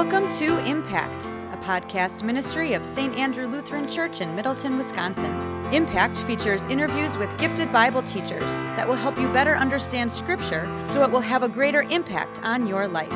[0.00, 3.16] Welcome to Impact, a podcast ministry of St.
[3.16, 5.34] Andrew Lutheran Church in Middleton, Wisconsin.
[5.74, 11.02] Impact features interviews with gifted Bible teachers that will help you better understand Scripture so
[11.02, 13.10] it will have a greater impact on your life.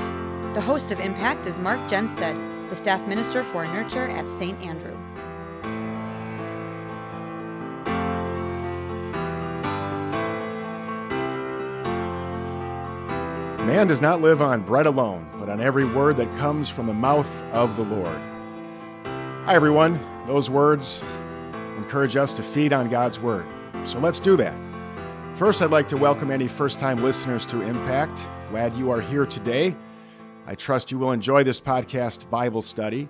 [0.55, 4.61] The host of Impact is Mark Genstead, the staff minister for Nurture at St.
[4.61, 4.99] Andrew.
[13.73, 16.93] Man does not live on bread alone, but on every word that comes from the
[16.93, 18.21] mouth of the Lord.
[19.47, 19.99] Hi, everyone.
[20.27, 21.03] Those words
[21.79, 23.47] encourage us to feed on God's word.
[23.87, 24.53] So let's do that.
[25.39, 28.29] First, I'd like to welcome any first time listeners to Impact.
[28.51, 29.75] Glad you are here today.
[30.47, 33.09] I trust you will enjoy this podcast Bible study.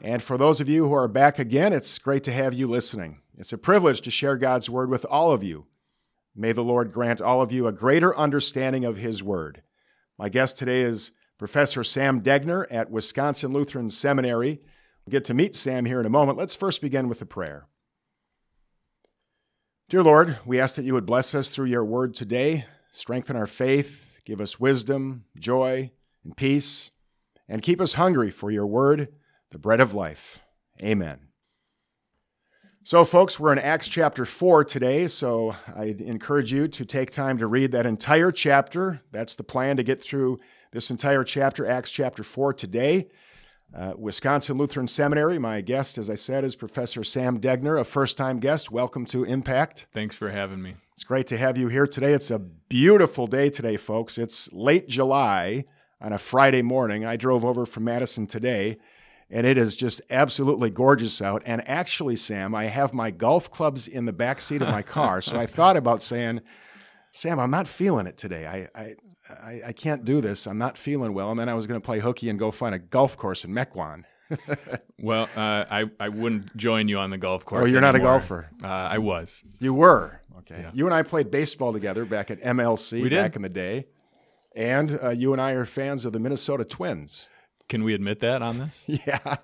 [0.00, 3.20] And for those of you who are back again, it's great to have you listening.
[3.38, 5.66] It's a privilege to share God's word with all of you.
[6.34, 9.62] May the Lord grant all of you a greater understanding of His word.
[10.16, 14.60] My guest today is Professor Sam Degner at Wisconsin Lutheran Seminary.
[15.04, 16.38] We'll get to meet Sam here in a moment.
[16.38, 17.66] Let's first begin with a prayer.
[19.88, 23.48] Dear Lord, we ask that you would bless us through your word today, strengthen our
[23.48, 25.90] faith, give us wisdom, joy,
[26.24, 26.92] and peace,
[27.48, 29.08] and keep us hungry for your word,
[29.50, 30.40] the bread of life.
[30.80, 31.18] Amen.
[32.86, 37.38] So, folks, we're in Acts chapter 4 today, so I encourage you to take time
[37.38, 39.00] to read that entire chapter.
[39.10, 40.38] That's the plan to get through
[40.70, 43.08] this entire chapter, Acts chapter 4, today.
[43.74, 45.38] Uh, Wisconsin Lutheran Seminary.
[45.38, 48.70] My guest, as I said, is Professor Sam Degner, a first time guest.
[48.70, 49.86] Welcome to Impact.
[49.94, 50.76] Thanks for having me.
[50.92, 52.12] It's great to have you here today.
[52.12, 54.18] It's a beautiful day today, folks.
[54.18, 55.64] It's late July
[56.02, 57.06] on a Friday morning.
[57.06, 58.76] I drove over from Madison today
[59.34, 61.42] and it is just absolutely gorgeous out.
[61.44, 65.20] And actually, Sam, I have my golf clubs in the back seat of my car,
[65.20, 66.40] so I thought about saying,
[67.10, 68.46] "Sam, I'm not feeling it today.
[68.46, 68.94] I I
[69.28, 70.46] I, I can't do this.
[70.46, 72.76] I'm not feeling well." And then I was going to play hooky and go find
[72.76, 74.04] a golf course in Mequon.
[75.00, 77.68] well, uh, I I wouldn't join you on the golf course.
[77.68, 77.92] Oh, you're anymore.
[77.92, 78.50] not a golfer.
[78.62, 79.42] Uh, I was.
[79.58, 80.60] You were okay.
[80.60, 80.70] Yeah.
[80.72, 83.36] You and I played baseball together back at MLC we back did.
[83.36, 83.86] in the day,
[84.54, 87.30] and uh, you and I are fans of the Minnesota Twins.
[87.68, 88.84] Can we admit that on this?
[89.06, 89.36] yeah.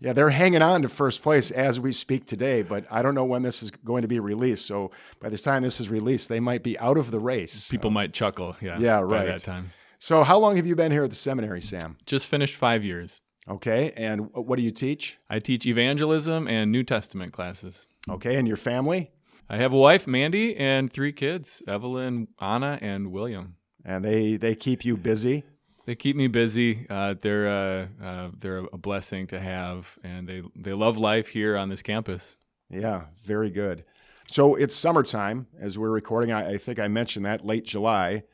[0.00, 3.24] Yeah, they're hanging on to first place as we speak today, but I don't know
[3.24, 4.64] when this is going to be released.
[4.66, 7.68] So by the time this is released, they might be out of the race.
[7.68, 8.56] People might chuckle.
[8.60, 8.78] Yeah.
[8.78, 9.10] Yeah, right.
[9.10, 9.72] By that time.
[9.98, 11.96] So how long have you been here at the seminary, Sam?
[12.06, 13.20] Just finished five years.
[13.48, 13.92] Okay.
[13.96, 15.18] And what do you teach?
[15.28, 17.86] I teach evangelism and New Testament classes.
[18.08, 18.36] Okay.
[18.36, 19.10] And your family?
[19.50, 23.56] I have a wife, Mandy, and three kids, Evelyn, Anna, and William.
[23.84, 25.44] And they they keep you busy?
[25.88, 26.86] They keep me busy.
[26.90, 31.56] Uh, they're uh, uh, they're a blessing to have, and they they love life here
[31.56, 32.36] on this campus.
[32.68, 33.84] Yeah, very good.
[34.28, 36.30] So it's summertime as we're recording.
[36.30, 38.24] I, I think I mentioned that late July.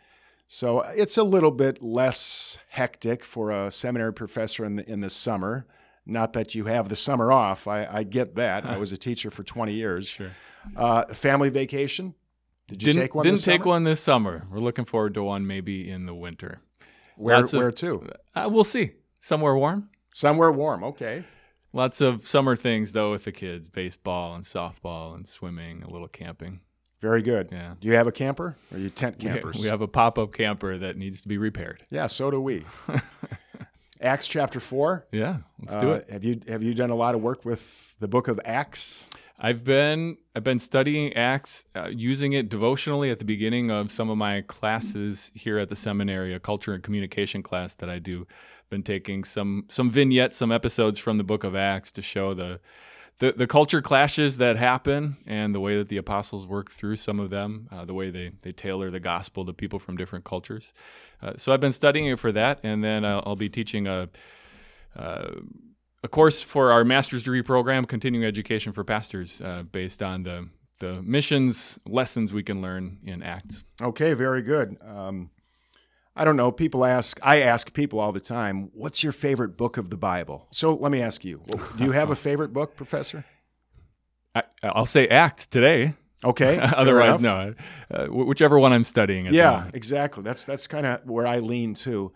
[0.49, 5.11] So it's a little bit less hectic for a seminary professor in the in the
[5.11, 5.69] summer.
[6.05, 7.69] Not that you have the summer off.
[7.69, 8.67] I, I get that.
[8.67, 10.09] I was a teacher for 20 years.
[10.09, 10.33] Sure.
[10.77, 12.15] Uh, family vacation.
[12.67, 13.23] Did you didn't, take one?
[13.23, 13.69] Didn't take summer?
[13.69, 14.47] one this summer.
[14.51, 16.61] We're looking forward to one maybe in the winter.
[17.17, 18.09] Where, Lots of- where to?
[18.35, 18.93] Uh, we'll see.
[19.21, 19.89] Somewhere warm.
[20.13, 20.85] Somewhere warm.
[20.85, 21.25] Okay.
[21.73, 26.09] Lots of summer things though with the kids: baseball and softball and swimming, a little
[26.09, 26.61] camping.
[27.01, 27.49] Very good.
[27.53, 27.75] Yeah.
[27.81, 28.57] Do you have a camper?
[28.73, 29.59] Or are you tent campers?
[29.61, 31.85] We have a pop-up camper that needs to be repaired.
[31.91, 32.65] Yeah, so do we.
[34.01, 35.07] Acts chapter four.
[35.13, 36.11] Yeah, let's do Uh, it.
[36.11, 39.09] Have you have you done a lot of work with the book of Acts?
[39.45, 44.09] I've been I've been studying Acts, uh, using it devotionally at the beginning of some
[44.09, 48.27] of my classes here at the seminary, a culture and communication class that I do.
[48.71, 52.59] Been taking some some vignettes, some episodes from the book of Acts to show the
[53.19, 57.21] the, the culture clashes that happen and the way that the apostles work through some
[57.21, 60.73] of them, uh, the way they, they tailor the gospel to people from different cultures.
[61.23, 64.09] Uh, so I've been studying it for that, and then I'll, I'll be teaching a
[64.97, 65.33] uh,
[66.05, 70.49] a course for our master's degree program, continuing education for pastors, uh, based on the
[70.81, 73.65] the missions lessons we can learn in Acts.
[73.81, 74.77] Okay, very good.
[74.87, 75.31] Um,
[76.15, 76.53] I don't know.
[76.53, 77.19] People ask.
[77.23, 80.93] I ask people all the time, "What's your favorite book of the Bible?" So let
[80.93, 81.43] me ask you:
[81.77, 83.25] Do you have a favorite book, Professor?
[84.35, 85.95] I, I'll say Acts today.
[86.23, 86.59] Okay.
[86.77, 87.55] Otherwise, no.
[87.91, 89.27] Uh, whichever one I'm studying.
[89.27, 90.23] At Yeah, exactly.
[90.23, 92.13] That's that's kind of where I lean too.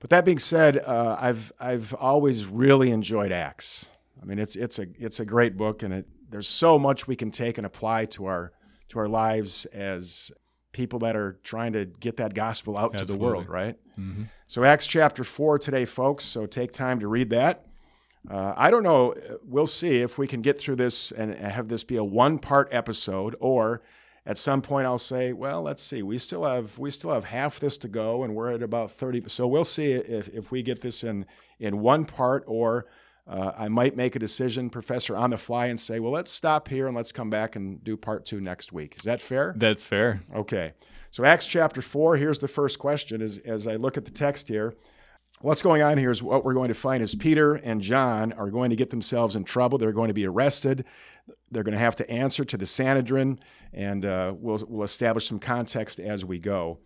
[0.00, 3.88] But that being said, uh, I've I've always really enjoyed Acts.
[4.20, 7.16] I mean, it's it's a it's a great book, and it there's so much we
[7.16, 8.52] can take and apply to our
[8.88, 10.30] to our lives as
[10.72, 13.54] people that are trying to get that gospel out to the world, Absolutely.
[13.64, 13.76] right?
[13.98, 14.28] Mhm.
[14.46, 16.24] So Acts chapter four today, folks.
[16.24, 17.64] So take time to read that.
[18.28, 19.14] Uh, I don't know.
[19.44, 22.68] We'll see if we can get through this and have this be a one part
[22.72, 23.82] episode or
[24.26, 27.60] at some point I'll say, well, let's see, we still have we still have half
[27.60, 29.24] this to go, and we're at about 30.
[29.28, 31.24] So we'll see if, if we get this in
[31.60, 32.86] in one part, or
[33.28, 36.68] uh, I might make a decision, Professor, on the fly, and say, well, let's stop
[36.68, 38.96] here and let's come back and do part two next week.
[38.98, 39.54] Is that fair?
[39.56, 40.22] That's fair.
[40.34, 40.72] Okay.
[41.12, 42.16] So Acts chapter four.
[42.16, 43.22] Here's the first question.
[43.22, 44.74] As as I look at the text here.
[45.46, 48.50] What's going on here is what we're going to find is Peter and John are
[48.50, 49.78] going to get themselves in trouble.
[49.78, 50.84] They're going to be arrested.
[51.52, 53.38] They're going to have to answer to the Sanhedrin,
[53.72, 56.80] and uh, we'll, we'll establish some context as we go.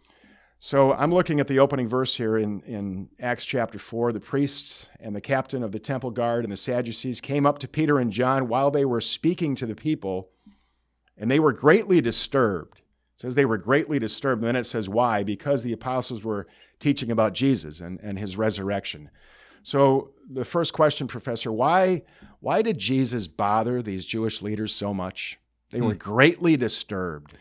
[0.59, 4.13] So I'm looking at the opening verse here in, in Acts chapter 4.
[4.13, 7.67] The priests and the captain of the temple guard and the Sadducees came up to
[7.67, 10.33] Peter and John while they were speaking to the people,
[11.17, 12.80] and they were greatly disturbed.
[13.21, 14.41] It says they were greatly disturbed.
[14.41, 15.25] And then it says why?
[15.25, 16.47] Because the apostles were
[16.79, 19.11] teaching about Jesus and, and his resurrection.
[19.63, 22.01] So the first question, Professor, why
[22.41, 25.39] why did Jesus bother these Jewish leaders so much?
[25.69, 25.99] They were hmm.
[25.99, 27.37] greatly disturbed.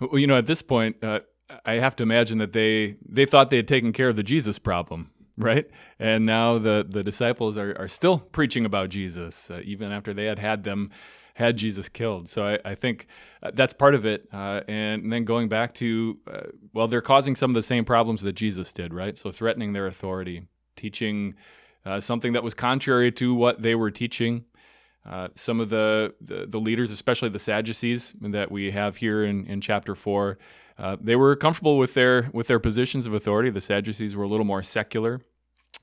[0.00, 1.20] Well, you know, at this point, uh,
[1.64, 4.58] I have to imagine that they they thought they had taken care of the Jesus
[4.58, 5.70] problem, right?
[6.00, 10.24] And now the the disciples are are still preaching about Jesus, uh, even after they
[10.24, 10.90] had had them
[11.34, 12.28] had Jesus killed.
[12.28, 13.06] So I, I think
[13.42, 14.28] uh, that's part of it.
[14.32, 16.40] Uh, and, and, then going back to, uh,
[16.72, 19.18] well, they're causing some of the same problems that Jesus did, right?
[19.18, 20.46] So threatening their authority,
[20.76, 21.34] teaching
[21.84, 24.44] uh, something that was contrary to what they were teaching.
[25.04, 29.44] Uh, some of the, the, the leaders, especially the Sadducees that we have here in,
[29.46, 30.38] in chapter four,
[30.78, 33.50] uh, they were comfortable with their with their positions of authority.
[33.50, 35.20] The Sadducees were a little more secular,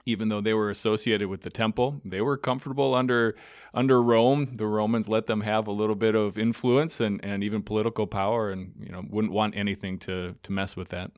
[0.05, 2.01] even though they were associated with the temple.
[2.05, 3.35] They were comfortable under
[3.73, 4.49] under Rome.
[4.53, 8.49] The Romans let them have a little bit of influence and, and even political power,
[8.51, 11.11] and you know wouldn't want anything to to mess with that.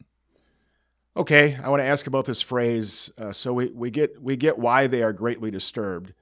[1.15, 3.11] Okay, I want to ask about this phrase.
[3.17, 6.13] Uh, so we, we get we get why they are greatly disturbed.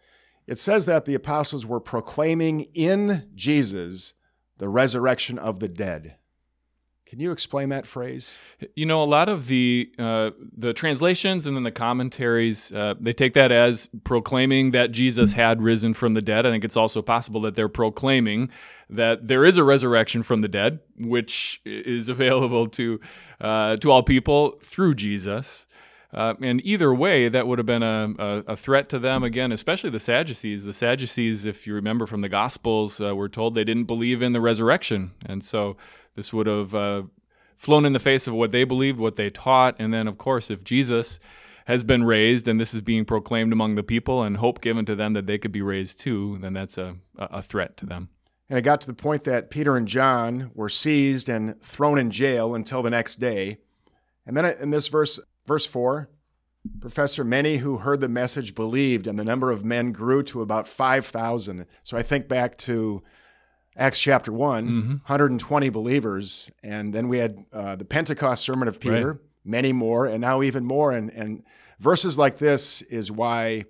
[0.48, 4.16] It says that the apostles were proclaiming in Jesus
[4.58, 6.16] the resurrection of the dead.
[7.10, 8.38] Can you explain that phrase?
[8.76, 13.14] You know, a lot of the uh, the translations and then the commentaries uh, they
[13.14, 16.46] take that as proclaiming that Jesus had risen from the dead.
[16.46, 18.52] I think it's also possible that they're proclaiming
[18.92, 23.00] that there is a resurrection from the dead, which is available to
[23.42, 25.66] uh, to all people through Jesus.
[26.12, 29.52] Uh, and either way, that would have been a, a, a, threat to them again,
[29.52, 30.66] especially the Sadducees.
[30.66, 34.34] The Sadducees, if you remember from the Gospels, uh, were told they didn't believe in
[34.34, 35.78] the resurrection, and so
[36.16, 37.04] this would have uh,
[37.56, 40.50] flown in the face of what they believed, what they taught, and then, of course,
[40.50, 41.20] if Jesus
[41.70, 44.96] has been raised and this is being proclaimed among the people and hope given to
[44.96, 48.10] them that they could be raised too, then that's a, a threat to them.
[48.50, 52.10] And it got to the point that Peter and John were seized and thrown in
[52.10, 53.60] jail until the next day.
[54.26, 56.10] And then in this verse, verse 4,
[56.82, 60.68] Professor, many who heard the message believed, and the number of men grew to about
[60.68, 61.66] 5,000.
[61.84, 63.02] So I think back to
[63.78, 64.90] Acts chapter one mm-hmm.
[64.90, 66.52] 120 believers.
[66.64, 69.20] And then we had uh, the Pentecost sermon of Peter, right.
[69.46, 70.92] many more, and now even more.
[70.92, 71.44] And, and
[71.80, 73.66] verses like this is why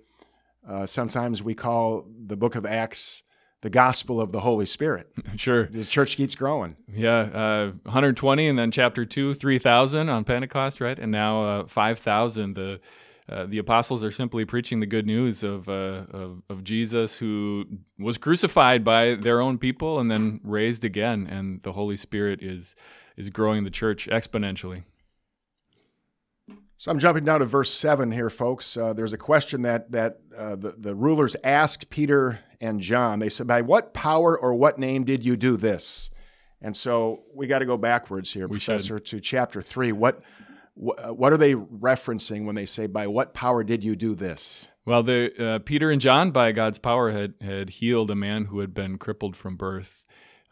[0.68, 3.22] uh, sometimes we call the book of Acts
[3.62, 5.10] the gospel of the Holy Spirit.
[5.36, 5.66] Sure.
[5.66, 6.76] The church keeps growing.
[6.92, 10.98] Yeah, uh, 120, and then chapter 2, 3,000 on Pentecost, right?
[10.98, 12.54] And now uh, 5,000.
[12.54, 12.80] The
[13.30, 17.64] uh, the apostles are simply preaching the good news of, uh, of, of Jesus, who
[17.96, 22.74] was crucified by their own people and then raised again, and the Holy Spirit is
[23.16, 24.82] is growing the church exponentially.
[26.76, 28.76] So I'm jumping down to verse seven here, folks.
[28.76, 33.18] Uh, there's a question that that uh, the the rulers asked Peter and John.
[33.18, 36.10] They said, "By what power or what name did you do this?"
[36.62, 39.06] And so we got to go backwards here, we Professor, should.
[39.06, 39.92] to chapter three.
[39.92, 40.22] What
[40.74, 44.68] what are they referencing when they say, "By what power did you do this"?
[44.86, 48.60] Well, the, uh, Peter and John, by God's power, had had healed a man who
[48.60, 50.02] had been crippled from birth.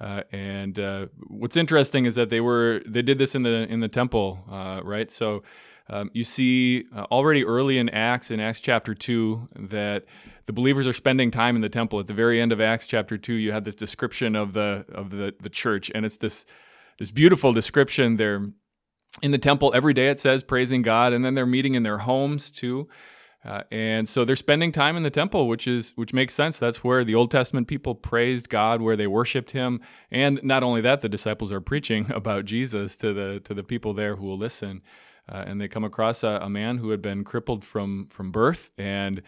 [0.00, 3.80] Uh, and uh, what's interesting is that they were they did this in the in
[3.80, 5.10] the temple, uh, right?
[5.10, 5.42] So
[5.88, 10.04] um, you see uh, already early in Acts, in Acts chapter two, that
[10.48, 12.00] the believers are spending time in the temple.
[12.00, 15.10] At the very end of Acts chapter two, you have this description of the of
[15.10, 16.46] the the church, and it's this
[16.98, 18.16] this beautiful description.
[18.16, 18.46] They're
[19.20, 21.98] in the temple every day, it says, praising God, and then they're meeting in their
[21.98, 22.88] homes too.
[23.44, 26.58] Uh, and so they're spending time in the temple, which is which makes sense.
[26.58, 30.80] That's where the Old Testament people praised God, where they worshipped Him, and not only
[30.80, 34.38] that, the disciples are preaching about Jesus to the to the people there who will
[34.38, 34.80] listen.
[35.30, 38.70] Uh, and they come across a, a, man who had been crippled from from birth,
[38.78, 39.20] and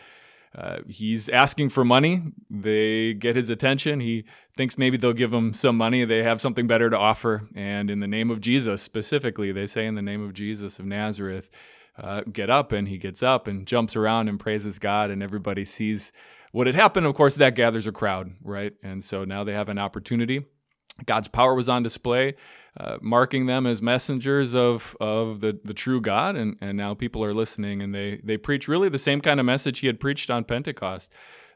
[0.56, 2.22] uh, he's asking for money.
[2.50, 4.00] They get his attention.
[4.00, 4.24] He
[4.56, 6.04] thinks maybe they'll give him some money.
[6.04, 7.48] They have something better to offer.
[7.54, 10.86] And in the name of Jesus, specifically, they say, in the name of Jesus of
[10.86, 11.50] Nazareth,
[11.96, 12.72] uh, get up.
[12.72, 15.10] And he gets up and jumps around and praises God.
[15.10, 16.10] And everybody sees
[16.50, 17.06] what had happened.
[17.06, 18.72] Of course, that gathers a crowd, right?
[18.82, 20.46] And so now they have an opportunity
[21.06, 22.34] God's power was on display,
[22.78, 27.24] uh, marking them as messengers of of the, the true God, and, and now people
[27.24, 30.30] are listening, and they they preach really the same kind of message he had preached
[30.30, 31.10] on Pentecost.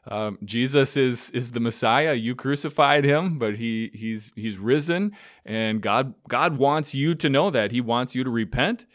[0.07, 2.13] Um, Jesus is is the Messiah.
[2.13, 5.11] You crucified him, but he he's he's risen,
[5.45, 7.71] and God God wants you to know that.
[7.71, 8.85] He wants you to repent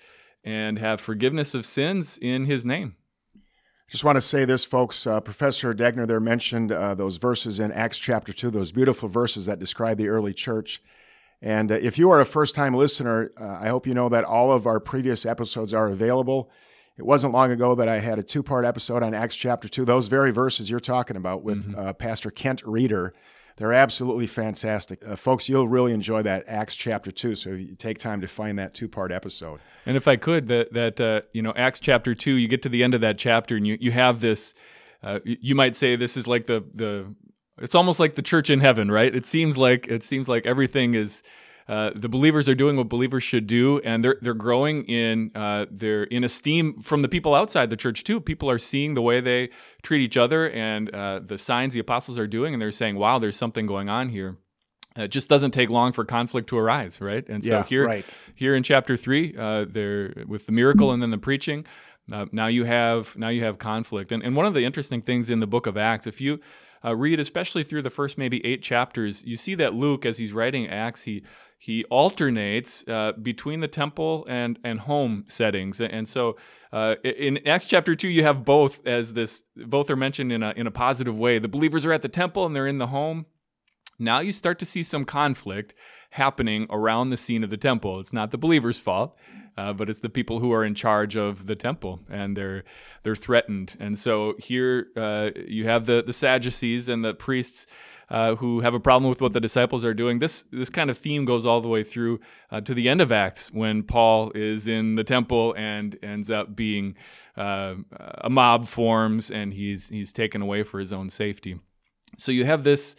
[0.44, 2.96] and have forgiveness of sins in His name.
[3.90, 5.04] Just want to say this, folks.
[5.04, 9.46] Uh, Professor Degner there mentioned uh, those verses in Acts chapter 2, those beautiful verses
[9.46, 10.80] that describe the early church.
[11.42, 14.22] And uh, if you are a first time listener, uh, I hope you know that
[14.22, 16.52] all of our previous episodes are available.
[16.98, 19.84] It wasn't long ago that I had a two part episode on Acts chapter 2,
[19.84, 21.80] those very verses you're talking about with mm-hmm.
[21.80, 23.12] Uh, Pastor Kent Reeder.
[23.60, 25.06] They're absolutely fantastic.
[25.06, 28.58] Uh, folks, you'll really enjoy that Acts chapter 2, so you take time to find
[28.58, 29.60] that two-part episode.
[29.84, 32.70] And if I could, that, that uh, you know, Acts chapter 2, you get to
[32.70, 34.54] the end of that chapter and you, you have this,
[35.02, 37.14] uh, you might say this is like the, the,
[37.58, 39.14] it's almost like the church in heaven, right?
[39.14, 41.22] It seems like, it seems like everything is,
[41.70, 45.66] uh, the believers are doing what believers should do, and they're they're growing in uh,
[45.70, 48.20] they're in esteem from the people outside the church too.
[48.20, 49.50] People are seeing the way they
[49.84, 53.20] treat each other and uh, the signs the apostles are doing, and they're saying, "Wow,
[53.20, 54.36] there's something going on here."
[54.96, 57.24] It just doesn't take long for conflict to arise, right?
[57.28, 58.18] And so yeah, here, right.
[58.34, 61.64] here in chapter three, uh, there with the miracle and then the preaching,
[62.12, 65.30] uh, now you have now you have conflict, and and one of the interesting things
[65.30, 66.40] in the book of Acts, if you
[66.84, 70.32] uh, read especially through the first maybe eight chapters, you see that Luke, as he's
[70.32, 71.22] writing Acts, he
[71.62, 76.38] he alternates uh, between the temple and and home settings, and so
[76.72, 79.44] uh, in Acts chapter two, you have both as this.
[79.54, 81.38] Both are mentioned in a in a positive way.
[81.38, 83.26] The believers are at the temple and they're in the home.
[84.00, 85.74] Now you start to see some conflict
[86.10, 88.00] happening around the scene of the temple.
[88.00, 89.16] It's not the believers' fault,
[89.56, 92.64] uh, but it's the people who are in charge of the temple, and they're
[93.02, 93.76] they're threatened.
[93.78, 97.66] And so here uh, you have the the Sadducees and the priests
[98.08, 100.18] uh, who have a problem with what the disciples are doing.
[100.18, 103.12] This this kind of theme goes all the way through uh, to the end of
[103.12, 106.96] Acts when Paul is in the temple and ends up being
[107.36, 107.74] uh,
[108.18, 111.60] a mob forms and he's he's taken away for his own safety.
[112.18, 112.96] So you have this.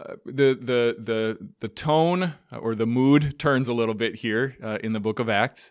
[0.00, 4.78] Uh, the the the the tone or the mood turns a little bit here uh,
[4.82, 5.70] in the book of Acts,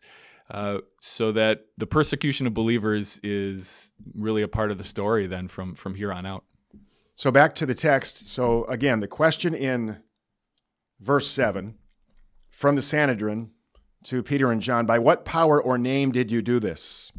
[0.52, 5.26] uh, so that the persecution of believers is really a part of the story.
[5.26, 6.44] Then from from here on out.
[7.16, 8.30] So back to the text.
[8.30, 10.02] So again, the question in
[11.00, 11.76] verse 7
[12.50, 13.52] from the Sanhedrin
[14.06, 17.12] to Peter and John By what power or name did you do this?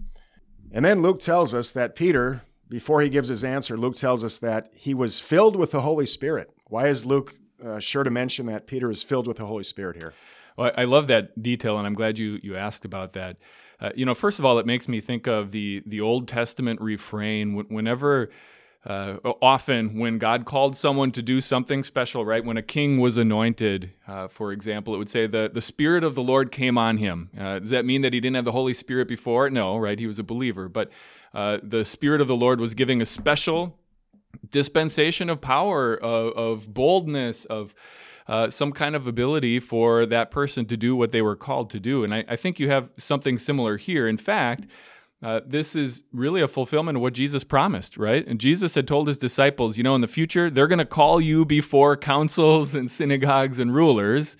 [0.72, 4.38] And then Luke tells us that Peter, before he gives his answer, Luke tells us
[4.38, 6.50] that he was filled with the Holy Spirit.
[6.72, 9.94] Why is Luke uh, sure to mention that Peter is filled with the Holy Spirit
[9.94, 10.14] here?
[10.56, 13.36] Well, I love that detail, and I'm glad you you asked about that.
[13.78, 16.80] Uh, you know, first of all, it makes me think of the the Old Testament
[16.80, 17.62] refrain.
[17.68, 18.30] Whenever
[18.86, 22.42] uh, often when God called someone to do something special, right?
[22.42, 26.14] When a king was anointed, uh, for example, it would say the, the Spirit of
[26.14, 27.28] the Lord came on him.
[27.38, 29.50] Uh, does that mean that he didn't have the Holy Spirit before?
[29.50, 29.98] No, right?
[29.98, 30.70] He was a believer.
[30.70, 30.90] But
[31.34, 33.78] uh, the Spirit of the Lord was giving a special
[34.52, 37.74] dispensation of power, of, of boldness, of
[38.28, 41.80] uh, some kind of ability for that person to do what they were called to
[41.80, 42.04] do.
[42.04, 44.06] And I, I think you have something similar here.
[44.06, 44.66] In fact,
[45.22, 48.26] uh, this is really a fulfillment of what Jesus promised, right?
[48.26, 51.20] And Jesus had told his disciples, you know, in the future, they're going to call
[51.20, 54.36] you before councils and synagogues and rulers.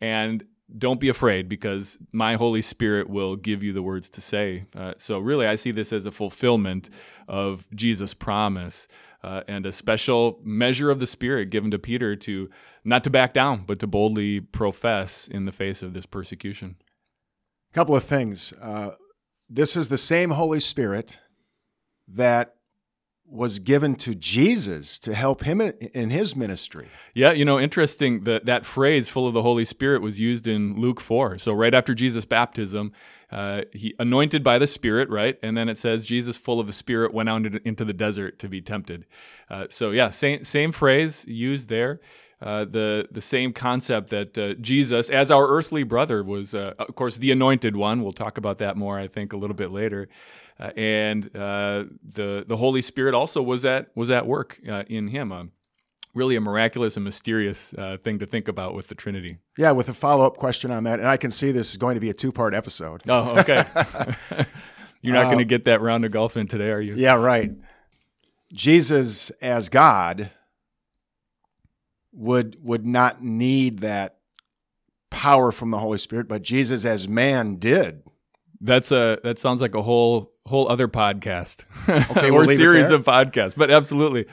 [0.00, 0.44] And
[0.76, 4.64] don't be afraid because my Holy Spirit will give you the words to say.
[4.74, 6.88] Uh, so, really, I see this as a fulfillment
[7.28, 8.88] of Jesus' promise
[9.24, 12.50] uh, and a special measure of the Spirit given to Peter to
[12.84, 16.76] not to back down, but to boldly profess in the face of this persecution.
[17.72, 18.52] A couple of things.
[18.60, 18.90] Uh,
[19.48, 21.18] this is the same Holy Spirit
[22.06, 22.53] that
[23.34, 26.88] was given to Jesus to help him in his ministry.
[27.14, 30.80] Yeah, you know, interesting that that phrase "full of the Holy Spirit" was used in
[30.80, 31.38] Luke four.
[31.38, 32.92] So right after Jesus' baptism,
[33.32, 36.72] uh, he anointed by the Spirit, right, and then it says Jesus, full of the
[36.72, 39.04] Spirit, went out into the desert to be tempted.
[39.50, 42.00] Uh, so yeah, same same phrase used there.
[42.40, 46.94] Uh, the the same concept that uh, Jesus, as our earthly brother, was uh, of
[46.94, 48.02] course the anointed one.
[48.02, 50.08] We'll talk about that more, I think, a little bit later.
[50.58, 55.50] Uh, and uh, the the Holy Spirit also was at was at work in him.
[56.14, 59.38] really a miraculous and mysterious thing to think about with the Trinity.
[59.58, 61.94] Yeah, with a follow up question on that, and I can see this is going
[61.94, 63.02] to be a two part episode.
[63.08, 63.64] Oh, okay.
[65.04, 66.94] You're not going to get that round of golf in today, are you?
[66.94, 67.52] Yeah, right.
[68.54, 70.30] Jesus as God
[72.12, 74.18] would would not need that
[75.10, 78.02] power from the Holy Spirit, but Jesus as man did.
[78.60, 83.04] That's a that sounds like a whole whole other podcast okay, or we'll series of
[83.04, 83.54] podcasts.
[83.56, 84.26] But absolutely,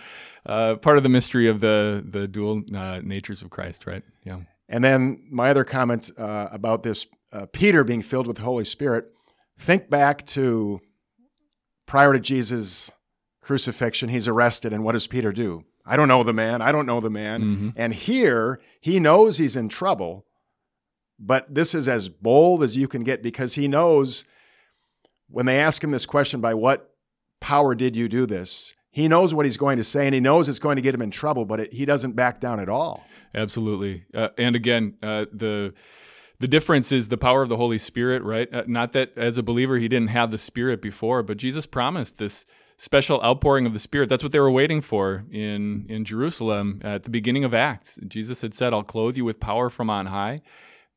[0.45, 4.03] uh, part of the mystery of the the dual uh, natures of Christ, right?
[4.23, 4.39] Yeah.
[4.67, 8.65] And then my other comment uh, about this uh, Peter being filled with the Holy
[8.65, 9.05] Spirit.
[9.57, 10.79] Think back to
[11.85, 12.91] prior to Jesus'
[13.41, 15.65] crucifixion, he's arrested, and what does Peter do?
[15.85, 16.61] I don't know the man.
[16.61, 17.41] I don't know the man.
[17.41, 17.69] Mm-hmm.
[17.75, 20.25] And here, he knows he's in trouble,
[21.19, 24.23] but this is as bold as you can get because he knows
[25.31, 26.93] when they ask him this question, by what
[27.39, 28.75] power did you do this?
[28.91, 31.01] He knows what he's going to say and he knows it's going to get him
[31.01, 33.05] in trouble, but it, he doesn't back down at all.
[33.33, 34.03] Absolutely.
[34.13, 35.73] Uh, and again, uh, the
[36.39, 38.51] the difference is the power of the Holy Spirit, right?
[38.51, 42.17] Uh, not that as a believer he didn't have the Spirit before, but Jesus promised
[42.17, 42.45] this
[42.77, 44.09] special outpouring of the Spirit.
[44.09, 47.99] That's what they were waiting for in in Jerusalem at the beginning of Acts.
[48.07, 50.39] Jesus had said, "I'll clothe you with power from on high."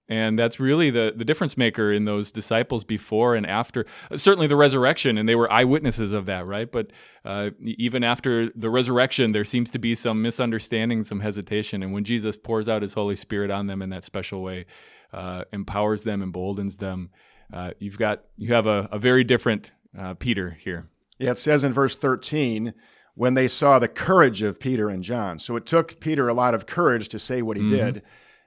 [0.09, 3.87] And that's really the, the difference maker in those disciples before and after.
[4.11, 6.71] Uh, certainly the resurrection, and they were eyewitnesses of that, right?
[6.71, 6.91] But
[7.25, 11.83] uh, even after the resurrection, there seems to be some misunderstanding, some hesitation.
[11.83, 14.67] And when Jesus pours out his Holy Spirit on them in that special way,
[15.13, 17.11] uh, empowers them, emboldens them,
[17.53, 20.89] uh, you've got you have a, a very different uh, Peter here.
[21.19, 22.75] Yeah, it says in verse 13,
[23.15, 25.39] when they saw the courage of Peter and John.
[25.39, 27.77] So it took Peter a lot of courage to say what he mm-hmm.
[27.77, 28.03] did.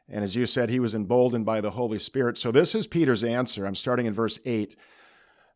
[0.10, 2.38] And as you said, he was emboldened by the Holy Spirit.
[2.38, 3.66] So this is Peter's answer.
[3.66, 4.76] I'm starting in verse 8.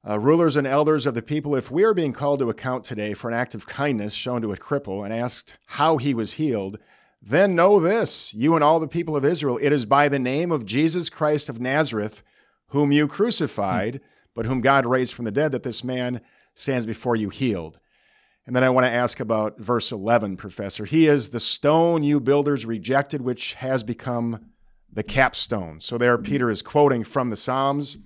[0.07, 3.13] Uh, rulers and elders of the people, if we are being called to account today
[3.13, 6.79] for an act of kindness shown to a cripple and asked how he was healed,
[7.21, 10.51] then know this, you and all the people of Israel, it is by the name
[10.51, 12.23] of Jesus Christ of Nazareth,
[12.69, 14.01] whom you crucified, hmm.
[14.33, 16.21] but whom God raised from the dead, that this man
[16.55, 17.79] stands before you healed.
[18.47, 20.85] And then I want to ask about verse 11, Professor.
[20.85, 24.51] He is the stone you builders rejected, which has become
[24.91, 25.79] the capstone.
[25.79, 27.97] So there, Peter is quoting from the Psalms.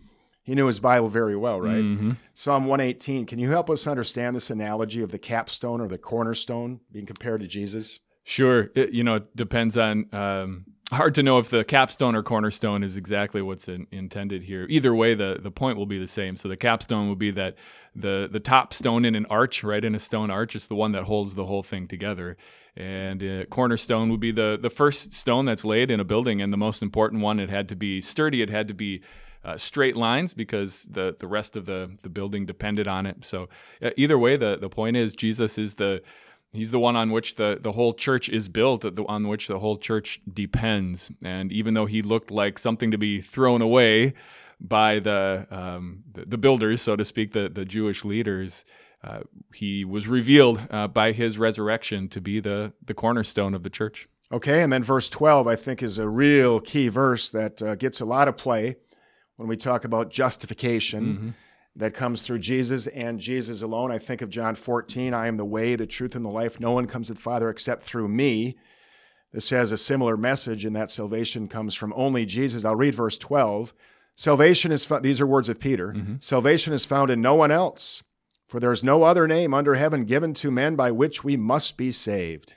[0.43, 1.83] He knew his Bible very well, right?
[1.83, 2.11] Mm-hmm.
[2.33, 3.25] Psalm 118.
[3.25, 7.41] Can you help us understand this analogy of the capstone or the cornerstone being compared
[7.41, 8.01] to Jesus?
[8.23, 8.69] Sure.
[8.75, 10.05] It, you know, it depends on.
[10.13, 14.67] Um, hard to know if the capstone or cornerstone is exactly what's in, intended here.
[14.69, 16.35] Either way, the the point will be the same.
[16.37, 17.55] So the capstone will be that
[17.95, 20.91] the the top stone in an arch, right in a stone arch, it's the one
[20.91, 22.37] that holds the whole thing together.
[22.75, 26.51] And uh, cornerstone would be the the first stone that's laid in a building, and
[26.51, 27.39] the most important one.
[27.39, 28.41] It had to be sturdy.
[28.41, 29.01] It had to be
[29.43, 33.23] uh, straight lines because the the rest of the the building depended on it.
[33.23, 33.47] So
[33.81, 36.01] uh, either way, the the point is Jesus is the
[36.55, 39.77] He's the one on which the, the whole church is built, on which the whole
[39.77, 41.11] church depends.
[41.21, 44.13] And even though he looked like something to be thrown away,
[44.59, 48.65] by the, um, the, the builders, so to speak, the the Jewish leaders.
[49.03, 49.19] Uh,
[49.53, 54.07] he was revealed uh, by his resurrection to be the the cornerstone of the church.
[54.31, 58.01] Okay, and then verse twelve, I think, is a real key verse that uh, gets
[58.01, 58.77] a lot of play
[59.35, 61.05] when we talk about justification.
[61.05, 61.29] Mm-hmm.
[61.77, 63.91] That comes through Jesus and Jesus alone.
[63.91, 66.57] I think of John 14, I am the way, the truth, and the life.
[66.57, 68.55] No one comes to the Father except through me.
[69.33, 72.63] This has a similar message in that salvation comes from only Jesus.
[72.63, 73.73] I'll read verse 12.
[74.15, 75.89] Salvation is, found, these are words of Peter.
[75.89, 76.15] Mm-hmm.
[76.19, 78.03] Salvation is found in no one else,
[78.47, 81.75] for there is no other name under heaven given to men by which we must
[81.75, 82.55] be saved.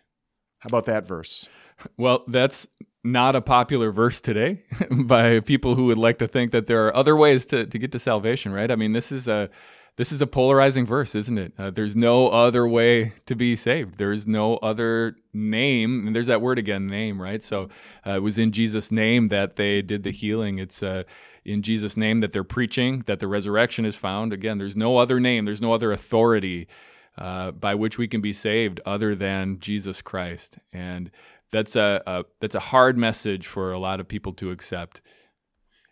[0.61, 1.49] How about that verse?
[1.97, 2.67] Well, that's
[3.05, 6.97] not a popular verse today by people who would like to think that there are
[6.97, 8.71] other ways to, to get to salvation, right?
[8.71, 9.51] I mean, this is a
[9.97, 11.53] this is a polarizing verse, isn't it?
[11.59, 13.99] Uh, there's no other way to be saved.
[13.99, 16.07] There's no other name.
[16.07, 17.43] And there's that word again, name, right?
[17.43, 17.69] So
[18.07, 20.61] uh, it was in Jesus' name that they did the healing.
[20.61, 21.03] It's uh,
[21.49, 24.33] in Jesus' name that they're preaching, that the resurrection is found.
[24.33, 26.69] Again, there's no other name, there's no other authority
[27.17, 30.59] uh, by which we can be saved other than Jesus Christ.
[30.73, 31.11] And
[31.51, 35.01] that's a, a that's a hard message for a lot of people to accept.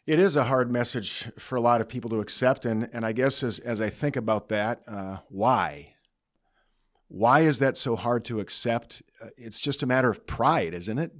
[0.06, 3.12] It is a hard message for a lot of people to accept, and and I
[3.12, 5.94] guess as as I think about that, uh, why?
[7.08, 9.02] Why is that so hard to accept?
[9.20, 11.12] Uh, it's just a matter of pride, isn't it?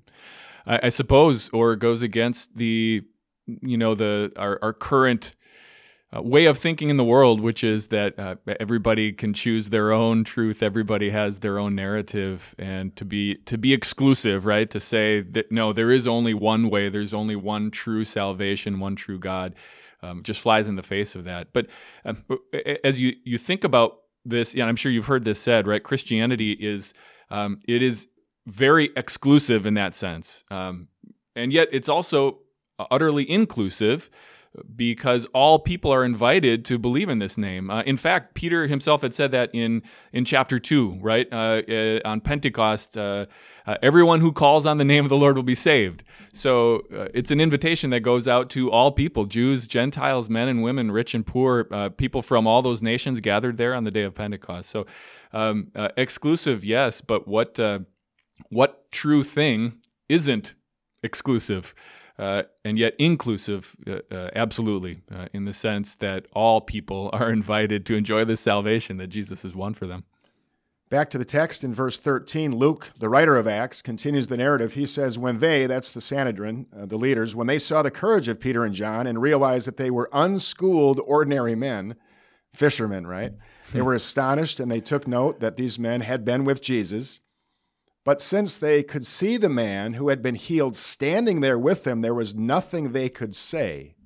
[0.67, 3.03] I, I suppose, or it goes against the
[3.47, 5.35] you know the our our current
[6.15, 9.93] uh, way of thinking in the world, which is that uh, everybody can choose their
[9.93, 14.71] own truth, everybody has their own narrative, and to be to be exclusive, right?
[14.71, 18.95] To say that no, there is only one way, there's only one true salvation, one
[18.95, 19.55] true God,
[20.03, 21.49] um, just flies in the face of that.
[21.53, 21.67] But
[22.05, 22.25] um,
[22.85, 25.83] as you you think about this, yeah, I'm sure you've heard this said, right?
[25.83, 26.95] Christianity is
[27.31, 28.07] um, it is
[28.47, 30.87] very exclusive in that sense, um,
[31.35, 32.39] and yet it's also
[32.79, 34.11] utterly inclusive
[34.75, 37.71] because all people are invited to believe in this name.
[37.71, 42.01] Uh, in fact, Peter himself had said that in in chapter two, right uh, uh,
[42.05, 42.97] on Pentecost.
[42.97, 43.27] Uh,
[43.67, 46.05] uh, everyone who calls on the name of the Lord will be saved.
[46.33, 50.63] So uh, it's an invitation that goes out to all people Jews, Gentiles, men and
[50.63, 51.65] women, rich and poor,
[51.97, 54.71] people from all those nations gathered there on the day of Pentecost.
[54.71, 54.87] So
[55.33, 57.59] um, exclusive, yes, but what,
[58.51, 60.55] what true thing isn't
[61.03, 61.75] exclusive?
[62.19, 67.31] Uh, and yet inclusive, uh, uh, absolutely, uh, in the sense that all people are
[67.31, 70.05] invited to enjoy the salvation that Jesus has won for them.
[70.89, 74.75] Back to the text in verse 13, Luke, the writer of Acts, continues the narrative.
[74.75, 78.29] He says, When they, that's the Sanhedrin, uh, the leaders, when they saw the courage
[78.29, 81.97] of Peter and John and realized that they were unschooled, ordinary men,
[82.55, 83.33] fishermen, right?
[83.73, 87.19] They were astonished and they took note that these men had been with Jesus
[88.07, 92.03] but since they could see the man who had been healed standing there with them,
[92.03, 93.97] there was nothing they could say.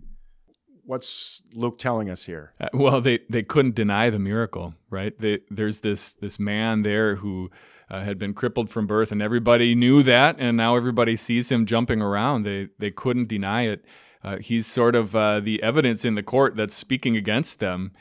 [0.86, 2.54] What's Luke telling us here?
[2.58, 5.12] Uh, well, they, they couldn't deny the miracle, right?
[5.20, 7.50] They, there's this this man there who
[7.90, 11.66] uh, had been crippled from birth, and everybody knew that, and now everybody sees him
[11.66, 12.44] jumping around.
[12.44, 13.84] They they couldn't deny it.
[14.24, 17.92] Uh, he's sort of uh, the evidence in the court that's speaking against them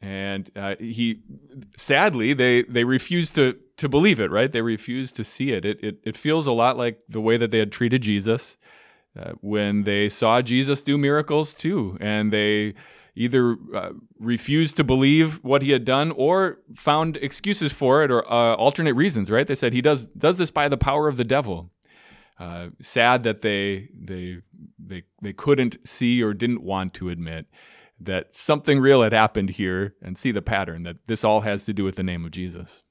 [0.00, 1.20] and uh, he
[1.76, 4.52] sadly they they refuse to to believe it right?
[4.52, 5.64] They refuse to see it.
[5.64, 8.56] it it it feels a lot like the way that they had treated jesus
[9.18, 11.98] uh, when they saw jesus do miracles too.
[12.00, 12.74] And they
[13.16, 18.24] either uh, refused to believe what he had done or found excuses for it or
[18.30, 19.46] uh, alternate reasons right?
[19.48, 21.70] They said he does does this by the power of the devil.
[22.38, 24.38] Uh, sad that they they
[24.78, 27.46] they they couldn't see or didn't want to admit
[28.00, 31.72] that something real had happened here and see the pattern that this all has to
[31.72, 32.82] do with the name of Jesus.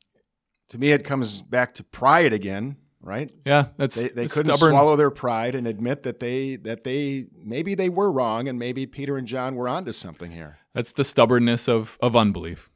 [0.69, 3.31] To me, it comes back to pride again, right?
[3.45, 4.73] Yeah, that's they, they couldn't stubborn.
[4.73, 8.85] swallow their pride and admit that they that they maybe they were wrong and maybe
[8.85, 10.57] Peter and John were onto something here.
[10.73, 12.69] That's the stubbornness of of unbelief.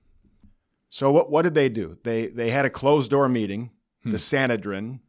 [0.90, 1.98] So what what did they do?
[2.04, 3.72] They they had a closed door meeting,
[4.04, 4.12] hmm.
[4.12, 5.02] the Sanhedrin,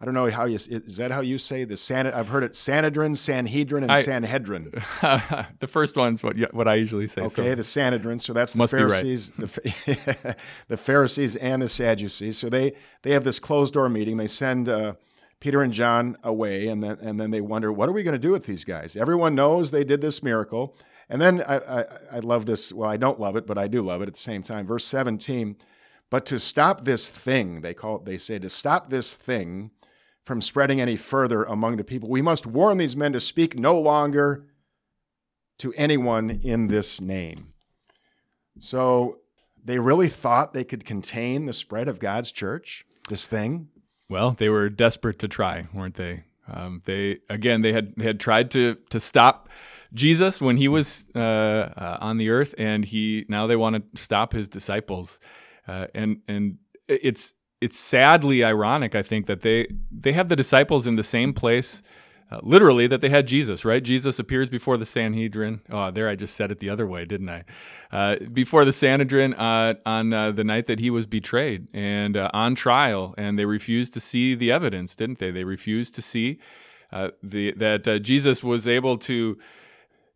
[0.00, 2.06] I don't know how you is that how you say the San?
[2.06, 4.70] I've heard it Sanhedrin, Sanhedrin, and I, Sanhedrin.
[5.58, 7.22] the first one's what what I usually say.
[7.22, 7.54] Okay, so.
[7.56, 8.20] the Sanhedrin.
[8.20, 9.48] So that's the Pharisees, right.
[9.48, 10.36] the,
[10.68, 12.38] the Pharisees and the Sadducees.
[12.38, 14.18] So they they have this closed door meeting.
[14.18, 14.94] They send uh,
[15.40, 18.20] Peter and John away, and then and then they wonder what are we going to
[18.20, 18.94] do with these guys?
[18.94, 20.76] Everyone knows they did this miracle,
[21.08, 22.72] and then I, I I love this.
[22.72, 24.64] Well, I don't love it, but I do love it at the same time.
[24.64, 25.56] Verse seventeen.
[26.10, 29.70] But to stop this thing, they call it, they say, to stop this thing,
[30.28, 32.10] from spreading any further among the people.
[32.10, 34.44] We must warn these men to speak no longer
[35.56, 37.54] to anyone in this name.
[38.58, 39.20] So
[39.64, 43.68] they really thought they could contain the spread of God's church, this thing.
[44.10, 46.24] Well, they were desperate to try, weren't they?
[46.46, 49.48] Um, they again, they had they had tried to to stop
[49.94, 54.02] Jesus when he was uh, uh, on the earth, and he now they want to
[54.02, 55.20] stop his disciples,
[55.68, 60.86] uh, and and it's it's sadly ironic, I think, that they they have the disciples
[60.86, 61.82] in the same place,
[62.30, 63.64] uh, literally that they had Jesus.
[63.64, 63.82] Right?
[63.82, 65.60] Jesus appears before the Sanhedrin.
[65.70, 67.44] Oh, there I just said it the other way, didn't I?
[67.92, 72.30] Uh, before the Sanhedrin uh, on uh, the night that he was betrayed and uh,
[72.32, 75.30] on trial, and they refused to see the evidence, didn't they?
[75.30, 76.38] They refused to see
[77.22, 79.36] the that Jesus was able to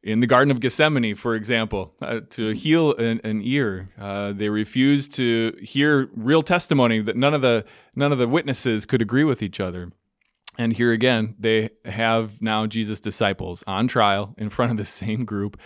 [0.02, 3.90] in the Garden of Gethsemane, for example, uh, to heal an, an ear.
[3.98, 8.84] Uh, they refused to hear real testimony that none of the none of the witnesses
[8.84, 9.92] could agree with each other.
[10.58, 15.24] And here again, they have now Jesus' disciples on trial in front of the same
[15.24, 15.58] group.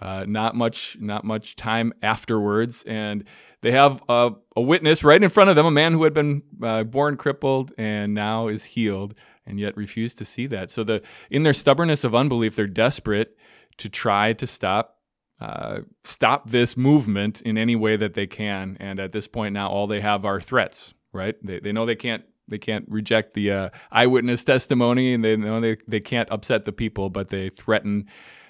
[0.00, 3.22] Uh, not much, not much time afterwards, and
[3.60, 6.42] they have a, a, witness right in front of them, a man who had been
[6.62, 10.70] uh, born crippled and now is healed, and yet refused to see that.
[10.70, 13.36] So the in their stubbornness of unbelief, they're desperate
[13.78, 14.96] to try to stop
[15.40, 18.76] uh, stop this movement in any way that they can.
[18.78, 20.92] And at this point now, all they have are threats.
[21.12, 21.34] Right?
[21.42, 25.60] They they know they can't they can't reject the uh, eyewitness testimony, and they know
[25.60, 28.06] they they can't upset the people, but they threaten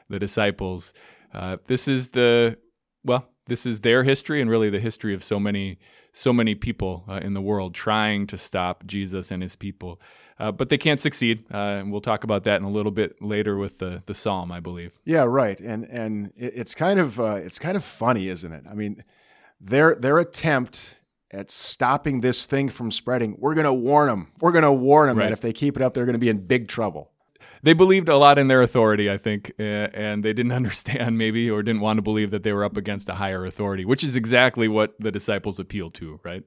[0.09, 0.93] the disciples.
[1.33, 2.59] Uh, this is the
[3.05, 5.79] well, this is their history, and really the history of so many
[6.13, 10.01] so many people uh, in the world trying to stop Jesus and his people.
[10.41, 11.45] Uh, but they can't succeed.
[11.53, 14.51] Uh, and we'll talk about that in a little bit later with the the psalm,
[14.51, 14.99] I believe.
[15.05, 15.61] Yeah, right.
[15.61, 18.65] And and it's kind of uh, it's kind of funny, isn't it?
[18.69, 19.03] I mean,
[19.61, 20.97] their their attempt
[21.31, 24.33] at stopping this thing from spreading, we're going to warn them.
[24.41, 25.27] We're going to warn them right.
[25.27, 27.13] that if they keep it up, they're going to be in big trouble.
[27.63, 31.63] They believed a lot in their authority, I think, and they didn't understand maybe or
[31.63, 34.67] didn't want to believe that they were up against a higher authority, which is exactly
[34.67, 36.43] what the disciples appealed to, right?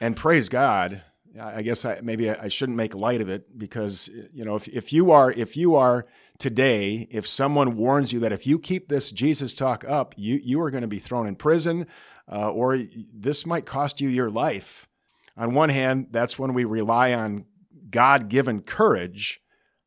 [0.00, 1.02] And praise God,
[1.38, 4.92] I guess I, maybe I shouldn't make light of it because you know if, if
[4.92, 6.06] you are if you are
[6.38, 10.60] today if someone warns you that if you keep this Jesus talk up you you
[10.60, 11.86] are going to be thrown in prison
[12.30, 12.78] uh, or
[13.12, 14.88] this might cost you your life.
[15.36, 17.46] On one hand, that's when we rely on
[17.90, 19.40] God given courage.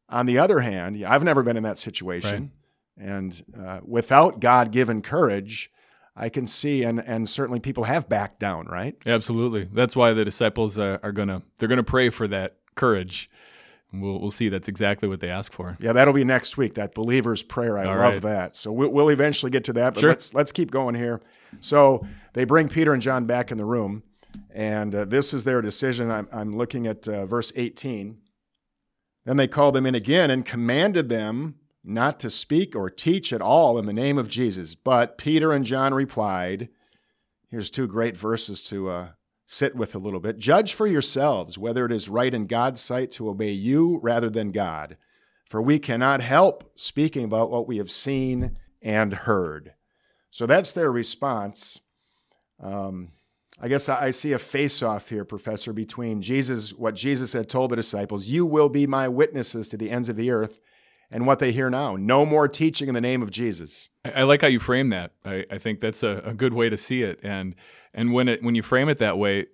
[0.10, 2.52] On the other hand, I've never been in that situation,
[2.98, 3.08] right.
[3.08, 5.72] and uh, without God given courage,
[6.16, 8.96] I can see, and and certainly people have backed down, right?
[9.06, 9.68] Absolutely.
[9.74, 13.30] That's why the disciples are, are gonna they're gonna pray for that courage.
[13.92, 14.50] We'll, we'll see.
[14.50, 15.78] That's exactly what they ask for.
[15.80, 16.74] Yeah, that'll be next week.
[16.76, 17.78] That believer's prayer.
[17.78, 18.22] I All love right.
[18.24, 18.56] that.
[18.56, 19.94] So we'll, we'll, eventually get to that.
[19.94, 20.10] But sure.
[20.10, 21.22] let's let's keep going here.
[21.60, 24.02] So they bring Peter and John back in the room,
[24.52, 26.10] and uh, this is their decision.
[26.10, 28.18] I'm, I'm looking at uh, verse 18.
[29.26, 33.42] Then they called them in again and commanded them not to speak or teach at
[33.42, 34.76] all in the name of Jesus.
[34.76, 36.70] But Peter and John replied,
[37.50, 39.08] Here's two great verses to uh,
[39.46, 40.40] sit with a little bit.
[40.40, 44.52] Judge for yourselves whether it is right in God's sight to obey you rather than
[44.52, 44.98] God.
[45.50, 49.74] For we cannot help speaking about what we have seen and heard.
[50.32, 51.82] So that's their response.
[52.60, 53.12] Um,
[53.62, 57.70] I guess I see a face off here, Professor, between Jesus, what Jesus had told
[57.70, 60.60] the disciples, you will be my witnesses to the ends of the earth,
[61.14, 61.96] and what they hear now.
[61.96, 63.90] No more teaching in the name of Jesus.
[64.04, 65.12] I, like how you frame that.
[65.24, 67.20] I, I think that's a, a, good way to see it.
[67.24, 67.56] And
[67.94, 69.46] and when it when you frame it that way,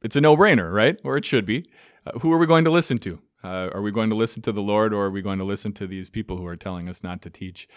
[0.00, 0.98] it's a no brainer, right?
[1.04, 1.66] Or it should be.
[2.06, 3.20] Uh, who are we going to listen to?
[3.42, 5.72] Uh, are we going to listen to the Lord, or are we going to listen
[5.72, 7.68] to these people who are telling us not to teach?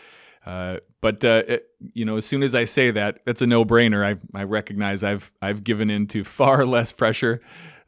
[0.46, 3.66] Uh, but uh, it, you know, as soon as I say that, it's a no
[3.66, 4.06] brainer.
[4.06, 7.42] I I recognize I've I've given in to far less pressure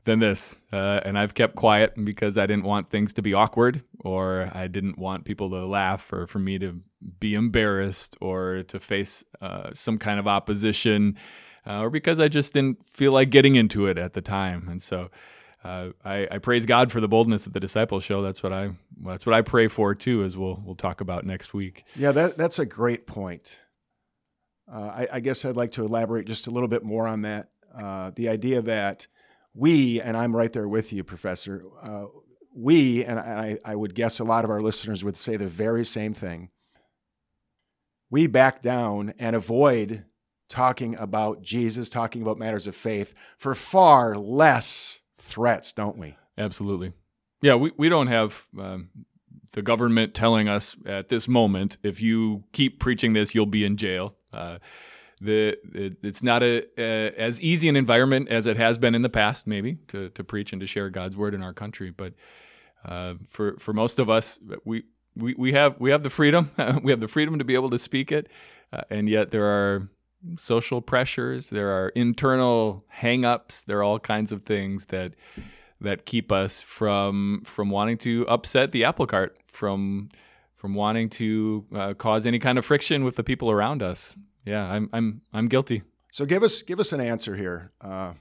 [0.06, 0.58] than this.
[0.72, 4.68] Uh, and I've kept quiet because I didn't want things to be awkward or I
[4.68, 6.82] didn't want people to laugh or for me to
[7.20, 11.18] be embarrassed or to face uh, some kind of opposition
[11.66, 14.68] uh, or because I just didn't feel like getting into it at the time.
[14.70, 15.10] And so
[15.64, 18.22] uh, I, I, praise God for the boldness that the disciples show.
[18.22, 21.54] That's what I that's what I pray for too, as we'll we'll talk about next
[21.54, 21.86] week.
[21.96, 23.58] Yeah, that that's a great point.
[24.72, 27.50] Uh, I, I, guess I'd like to elaborate just a little bit more on that.
[27.78, 29.08] Uh, the idea that
[29.54, 32.06] we, and I'm right there with you, Professor, uh,
[32.56, 35.86] we, and I, I would guess a lot of our listeners would say the very
[35.86, 36.50] same thing.
[38.10, 40.06] We back down and avoid
[40.50, 46.16] talking about Jesus, talking about matters of faith for far less threats, don't we?
[46.38, 46.94] Absolutely.
[47.42, 48.90] Yeah, we, we don't have um,
[49.54, 53.78] the government telling us at this moment if you keep preaching this, you'll be in
[53.78, 54.16] jail.
[54.32, 54.60] Uh,
[55.24, 59.02] the it, it's not a, a, as easy an environment as it has been in
[59.02, 61.92] the past, maybe to to preach and to share God's word in our country.
[61.92, 62.14] But
[62.86, 64.84] uh, for for most of us, we
[65.16, 66.52] we, we have we have the freedom.
[66.84, 68.30] We have the freedom to be able to speak it,
[68.72, 69.90] uh, and yet there are
[70.38, 75.14] social pressures, there are internal hangups, there are all kinds of things that
[75.82, 80.10] that keep us from from wanting to upset the apple cart, from
[80.56, 84.64] from wanting to uh, cause any kind of friction with the people around us yeah,
[84.64, 85.84] I'm I'm I'm guilty.
[86.12, 88.14] So give us give us an answer here, uh,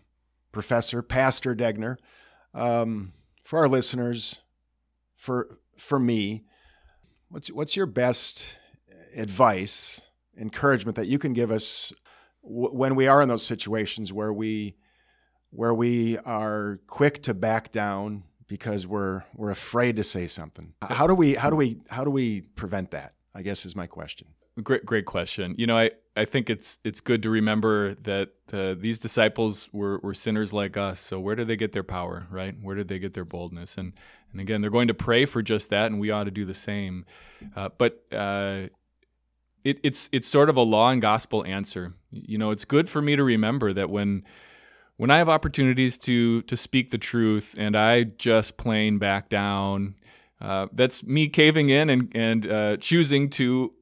[0.51, 1.97] Professor Pastor Degner,
[2.55, 3.13] um,
[3.45, 4.41] for our listeners,
[5.15, 6.45] for for me.
[7.29, 8.59] What's what's your best
[9.17, 10.03] advice,
[10.39, 11.93] encouragement that you can give us
[12.43, 14.77] w- when we are in those situations where we
[15.51, 20.75] where we are quick to back down because we're we're afraid to say something.
[20.83, 23.13] How do we how do we how do we prevent that?
[23.35, 24.29] I guess is my question.
[24.63, 25.55] Great, great question.
[25.57, 29.99] You know, I, I think it's it's good to remember that uh, these disciples were,
[30.01, 31.01] were sinners like us.
[31.01, 32.55] So where did they get their power, right?
[32.61, 33.79] Where did they get their boldness?
[33.79, 33.95] And
[34.33, 36.55] and again, they're going to pray for just that, and we ought to do the
[36.55, 37.07] same.
[37.57, 38.67] Uh, but uh,
[39.65, 41.95] it, it's it's sort of a law and gospel answer.
[42.11, 44.25] You know, it's good for me to remember that when
[44.97, 49.95] when I have opportunities to to speak the truth, and I just plain back down.
[50.43, 53.73] Uh, that's me caving in and and uh, choosing to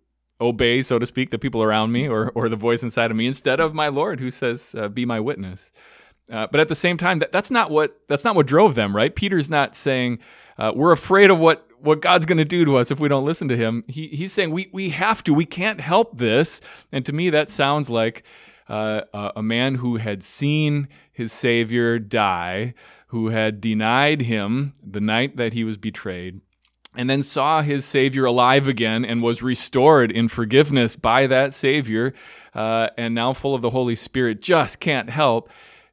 [0.42, 3.26] obey, so to speak, the people around me or, or the voice inside of me
[3.26, 5.72] instead of my Lord who says, uh, be my witness.
[6.30, 8.94] Uh, but at the same time, that, that's not what that's not what drove them,
[8.94, 9.14] right?
[9.14, 10.18] Peter's not saying
[10.58, 13.24] uh, we're afraid of what what God's going to do to us if we don't
[13.24, 13.82] listen to Him.
[13.88, 16.60] He, he's saying we we have to, we can't help this.
[16.92, 18.22] And to me, that sounds like
[18.68, 22.74] a man who had seen his Savior die,
[23.08, 26.40] who had denied Him the night that he was betrayed,
[26.96, 32.12] and then saw his Savior alive again and was restored in forgiveness by that Savior,
[32.54, 35.48] uh, and now full of the Holy Spirit, just can't help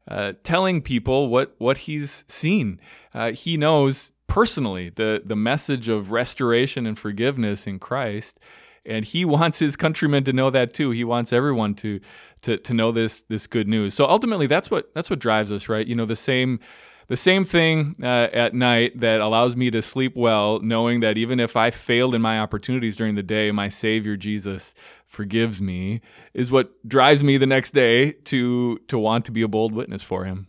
[0.07, 2.79] uh, telling people what, what he's seen.
[3.13, 8.39] Uh, he knows personally the, the message of restoration and forgiveness in Christ.
[8.85, 10.91] And he wants his countrymen to know that too.
[10.91, 11.99] He wants everyone to,
[12.43, 13.93] to, to know this, this good news.
[13.93, 15.85] So ultimately, that's what, that's what drives us, right?
[15.85, 16.59] You know, the same,
[17.07, 21.39] the same thing uh, at night that allows me to sleep well, knowing that even
[21.39, 24.73] if I failed in my opportunities during the day, my Savior Jesus
[25.05, 26.01] forgives me,
[26.33, 30.03] is what drives me the next day to to want to be a bold witness
[30.03, 30.47] for Him.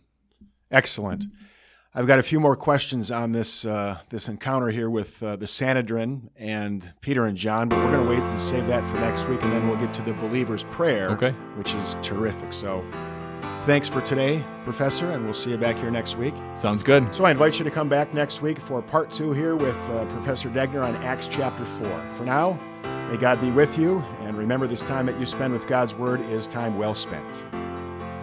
[0.71, 1.25] Excellent.
[1.95, 5.47] I've got a few more questions on this uh, this encounter here with uh, the
[5.47, 9.27] Sanhedrin and Peter and John, but we're going to wait and save that for next
[9.27, 11.31] week, and then we'll get to the believer's prayer, Okay.
[11.55, 12.53] which is terrific.
[12.53, 12.83] So,
[13.65, 16.33] thanks for today, Professor, and we'll see you back here next week.
[16.55, 17.13] Sounds good.
[17.13, 20.05] So, I invite you to come back next week for part two here with uh,
[20.13, 22.09] Professor Degner on Acts chapter four.
[22.11, 22.59] For now,
[23.09, 26.21] may God be with you, and remember this time that you spend with God's Word
[26.21, 27.43] is time well spent.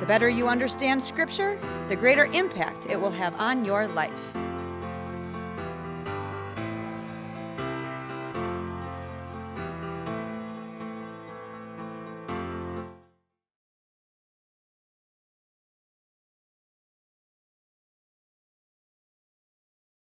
[0.00, 4.20] The better you understand Scripture, the greater impact it will have on your life.